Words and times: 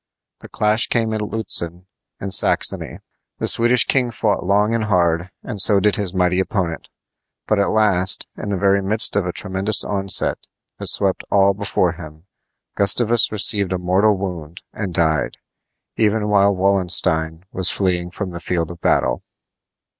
The 0.39 0.49
clash 0.49 0.87
came 0.87 1.13
at 1.13 1.21
Lutzen, 1.21 1.85
in 2.19 2.31
Saxony. 2.31 3.01
The 3.37 3.47
Swedish 3.47 3.85
king 3.85 4.09
fought 4.09 4.43
long 4.43 4.73
and 4.73 4.85
hard, 4.85 5.29
and 5.43 5.61
so 5.61 5.79
did 5.79 5.95
his 5.95 6.11
mighty 6.11 6.39
opponent; 6.39 6.89
but 7.45 7.59
at 7.59 7.69
last, 7.69 8.27
in 8.35 8.49
the 8.49 8.57
very 8.57 8.81
midst 8.81 9.15
of 9.15 9.27
a 9.27 9.31
tremendous 9.31 9.83
onset 9.83 10.47
that 10.79 10.87
swept 10.87 11.23
all 11.29 11.53
before 11.53 11.91
him, 11.91 12.25
Gustavus 12.75 13.31
received 13.31 13.71
a 13.73 13.77
mortal 13.77 14.17
wound 14.17 14.63
and 14.73 14.91
died, 14.91 15.37
even 15.97 16.29
while 16.29 16.55
Wallenstein 16.55 17.45
was 17.51 17.69
fleeing 17.69 18.09
from 18.09 18.31
the 18.31 18.39
field 18.39 18.71
of 18.71 18.81
battle. 18.81 19.21